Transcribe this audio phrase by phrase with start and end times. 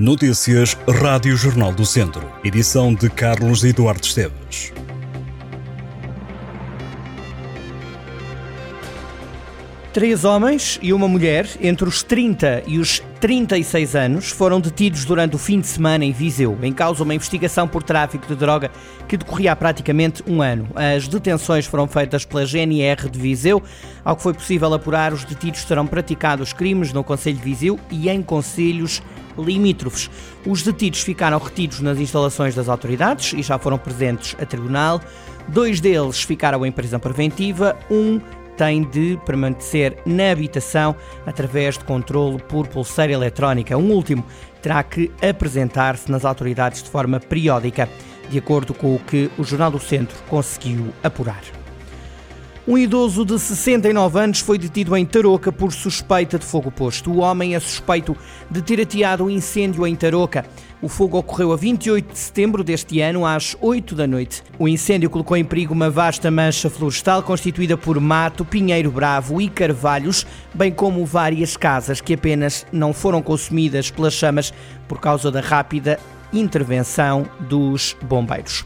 [0.00, 2.26] Notícias Rádio Jornal do Centro.
[2.42, 4.72] Edição de Carlos Eduardo Esteves.
[9.92, 15.36] Três homens e uma mulher, entre os 30 e os 36 anos, foram detidos durante
[15.36, 18.70] o fim de semana em Viseu, em causa uma investigação por tráfico de droga
[19.06, 20.66] que decorria há praticamente um ano.
[20.74, 23.62] As detenções foram feitas pela GNR de Viseu.
[24.02, 27.78] Ao que foi possível apurar, os detidos terão praticado os crimes no Conselho de Viseu
[27.90, 29.02] e em conselhos
[29.38, 30.10] limítrofes.
[30.46, 35.00] Os detidos ficaram retidos nas instalações das autoridades e já foram presentes a tribunal.
[35.48, 38.20] Dois deles ficaram em prisão preventiva, um
[38.56, 43.74] tem de permanecer na habitação através de controlo por pulseira eletrónica.
[43.78, 44.22] Um último
[44.60, 47.88] terá que apresentar-se nas autoridades de forma periódica,
[48.28, 51.59] de acordo com o que o Jornal do Centro conseguiu apurar.
[52.68, 57.10] Um idoso de 69 anos foi detido em Tarouca por suspeita de fogo posto.
[57.10, 58.14] O homem é suspeito
[58.50, 60.44] de ter ateado um incêndio em Tarouca.
[60.82, 64.42] O fogo ocorreu a 28 de setembro deste ano, às 8 da noite.
[64.58, 69.48] O incêndio colocou em perigo uma vasta mancha florestal constituída por mato, pinheiro bravo e
[69.48, 74.52] carvalhos, bem como várias casas que apenas não foram consumidas pelas chamas
[74.86, 75.98] por causa da rápida
[76.30, 78.64] intervenção dos bombeiros.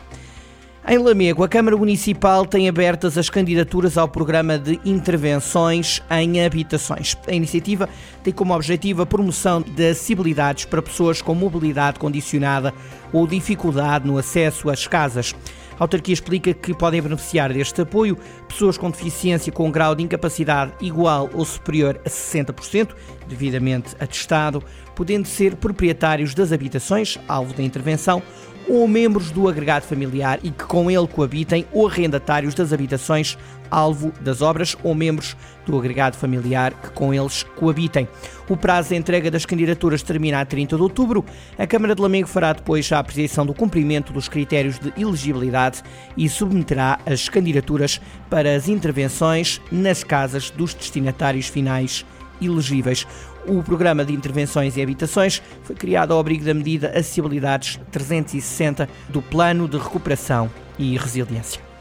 [0.87, 7.17] Em Lamego, a Câmara Municipal tem abertas as candidaturas ao programa de intervenções em habitações.
[7.27, 7.89] A iniciativa
[8.23, 12.75] tem como objetivo a promoção de acessibilidades para pessoas com mobilidade condicionada
[13.15, 15.35] ou dificuldade no acesso às casas.
[15.81, 20.73] A autarquia explica que podem beneficiar deste apoio pessoas com deficiência com grau de incapacidade
[20.83, 22.91] igual ou superior a 60%,
[23.27, 24.63] devidamente atestado,
[24.95, 28.23] podendo ser proprietários das habitações, alvo da intervenção,
[28.69, 33.37] ou membros do agregado familiar e que com ele coabitem ou arrendatários das habitações
[33.71, 38.07] alvo das obras ou membros do agregado familiar que com eles coabitem.
[38.49, 41.25] O prazo de entrega das candidaturas termina a 30 de outubro.
[41.59, 45.83] A Câmara de Lamego fará depois a apreciação do cumprimento dos critérios de elegibilidade
[46.17, 52.05] e submeterá as candidaturas para as intervenções nas casas dos destinatários finais
[52.41, 53.07] elegíveis.
[53.47, 59.21] O programa de intervenções e habitações foi criado ao abrigo da medida Acessibilidades 360 do
[59.21, 61.74] Plano de Recuperação e Resiliência.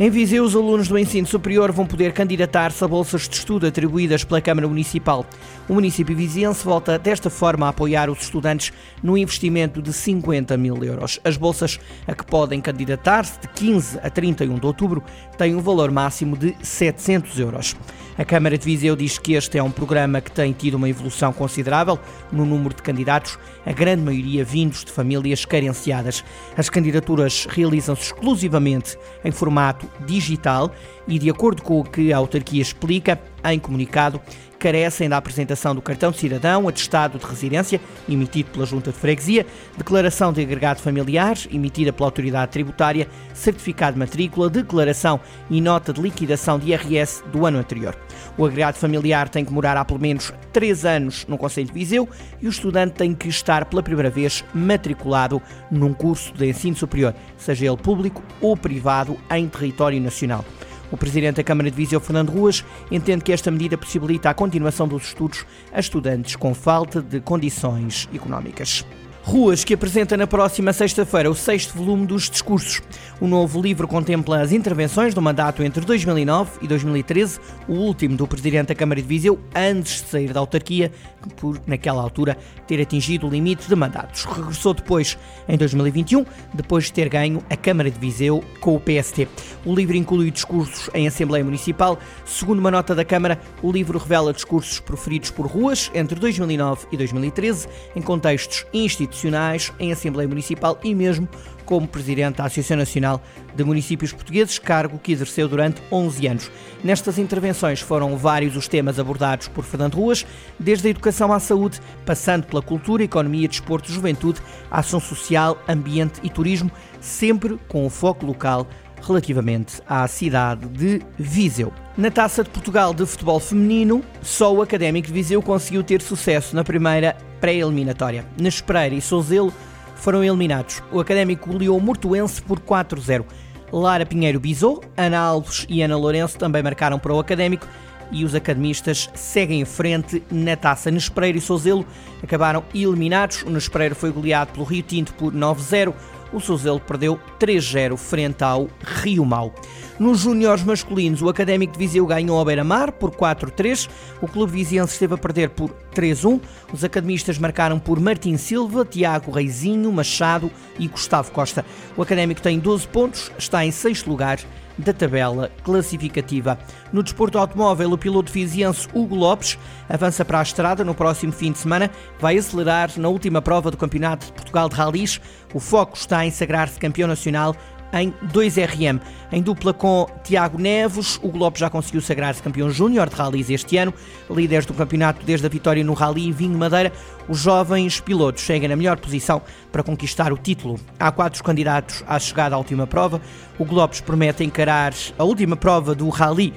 [0.00, 4.24] Em Viseu, os alunos do ensino superior vão poder candidatar-se a bolsas de estudo atribuídas
[4.24, 5.26] pela Câmara Municipal.
[5.68, 8.72] O município viziense volta desta forma a apoiar os estudantes
[9.02, 11.20] no investimento de 50 mil euros.
[11.22, 15.02] As bolsas a que podem candidatar-se de 15 a 31 de outubro
[15.36, 17.76] têm um valor máximo de 700 euros.
[18.16, 21.32] A Câmara de Viseu diz que este é um programa que tem tido uma evolução
[21.32, 21.98] considerável
[22.30, 26.22] no número de candidatos, a grande maioria vindos de famílias carenciadas.
[26.54, 30.72] As candidaturas realizam-se exclusivamente em formato digital
[31.06, 34.20] e, de acordo com o que a autarquia explica em comunicado,
[34.62, 39.44] carecem da apresentação do cartão de cidadão, atestado de residência, emitido pela Junta de Freguesia,
[39.76, 45.18] declaração de agregado familiar, emitida pela Autoridade Tributária, certificado de matrícula, declaração
[45.50, 47.98] e nota de liquidação de IRS do ano anterior.
[48.38, 52.08] O agregado familiar tem que morar há pelo menos 3 anos no Conselho de Viseu
[52.40, 55.42] e o estudante tem que estar pela primeira vez matriculado
[55.72, 60.44] num curso de ensino superior, seja ele público ou privado, em território nacional.
[60.92, 64.86] O presidente da Câmara de Viseu, Fernando Ruas, entende que esta medida possibilita a continuação
[64.86, 68.84] dos estudos a estudantes com falta de condições económicas.
[69.24, 72.82] Ruas, que apresenta na próxima sexta-feira o sexto volume dos discursos.
[73.20, 77.38] O novo livro contempla as intervenções do mandato entre 2009 e 2013,
[77.68, 80.90] o último do Presidente da Câmara de Viseu, antes de sair da autarquia,
[81.36, 84.24] por, naquela altura, ter atingido o limite de mandatos.
[84.24, 85.16] Regressou depois,
[85.48, 89.28] em 2021, depois de ter ganho a Câmara de Viseu com o PST.
[89.64, 91.96] O livro inclui discursos em Assembleia Municipal.
[92.26, 96.96] Segundo uma nota da Câmara, o livro revela discursos proferidos por Ruas entre 2009 e
[96.96, 101.28] 2013, em contextos institucionais institucionais em Assembleia Municipal e mesmo
[101.64, 103.22] como Presidente da Associação Nacional
[103.54, 106.50] de Municípios Portugueses, cargo que exerceu durante 11 anos.
[106.82, 110.26] Nestas intervenções foram vários os temas abordados por Fernando Ruas,
[110.58, 114.40] desde a educação à saúde, passando pela cultura, economia, desporto, juventude,
[114.70, 116.70] ação social, ambiente e turismo,
[117.00, 118.66] sempre com o foco local
[119.02, 121.72] relativamente à cidade de Viseu.
[121.96, 126.56] Na Taça de Portugal de Futebol Feminino, só o Académico de Viseu conseguiu ter sucesso
[126.56, 128.24] na primeira pré-eliminatória.
[128.40, 129.52] Nespereira e Souzelo
[129.96, 130.82] foram eliminados.
[130.90, 133.24] O Académico goleou Mortuense por 4-0.
[133.72, 137.66] Lara Pinheiro Bizou, Ana Alves e Ana Lourenço também marcaram para o Académico
[138.12, 140.90] e os academistas seguem em frente na taça.
[140.90, 141.86] Nespereiro e Souzelo
[142.22, 143.42] acabaram eliminados.
[143.42, 145.94] O foi goleado pelo Rio Tinto por 9-0.
[146.32, 148.68] O Sozelo perdeu 3-0 frente ao
[149.02, 149.54] Rio Mau.
[149.98, 153.88] Nos júniores masculinos, o Académico de Viseu ganhou ao Beira-Mar por 4-3.
[154.20, 156.40] O Clube Viziense esteve a perder por 3-1.
[156.72, 161.64] Os academistas marcaram por Martim Silva, Tiago Reizinho, Machado e Gustavo Costa.
[161.96, 164.38] O Académico tem 12 pontos, está em sexto lugar
[164.82, 166.58] da tabela classificativa.
[166.92, 169.58] No desporto automóvel, o piloto viziense Hugo Lopes
[169.88, 173.76] avança para a estrada no próximo fim de semana, vai acelerar na última prova do
[173.76, 175.20] Campeonato de Portugal de Rallys.
[175.54, 177.54] O foco está em sagrar-se campeão nacional
[177.92, 179.00] em 2RM.
[179.30, 183.76] Em dupla com Tiago Neves, o Lopes já conseguiu sagrar-se campeão júnior de rallies este
[183.76, 183.92] ano.
[184.30, 186.92] Líderes do campeonato desde a vitória no Rally Vinho Madeira,
[187.28, 190.78] os jovens pilotos chegam na melhor posição para conquistar o título.
[190.98, 193.20] Há quatro candidatos à chegada à última prova.
[193.58, 196.52] O Lopes promete encarar a última prova do Rally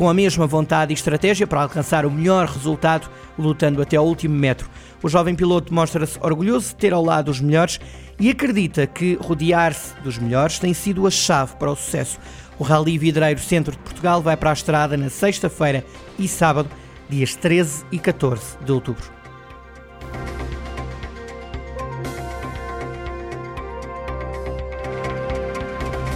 [0.00, 4.34] com a mesma vontade e estratégia para alcançar o melhor resultado, lutando até ao último
[4.34, 4.66] metro.
[5.02, 7.78] O jovem piloto mostra-se orgulhoso de ter ao lado os melhores
[8.18, 12.18] e acredita que rodear-se dos melhores tem sido a chave para o sucesso.
[12.58, 15.84] O Rally Vidreiro Centro de Portugal vai para a estrada na sexta-feira
[16.18, 16.70] e sábado,
[17.06, 19.04] dias 13 e 14 de outubro.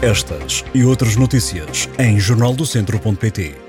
[0.00, 3.63] Estas e outras notícias em jornaldocentro.pt.